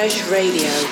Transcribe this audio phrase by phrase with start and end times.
[0.00, 0.89] Refresh Radio.